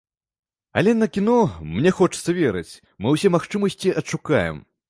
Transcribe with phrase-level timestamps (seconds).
[0.77, 1.35] Але на кіно,
[1.75, 4.57] мне хочацца верыць, мы ўсе магчымасці адшукаем.